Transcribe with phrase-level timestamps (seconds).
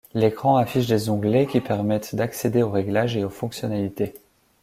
[0.15, 4.15] L'écran affiche des onglets qui permettent d'accéder aux réglages et aux fonctionnalités.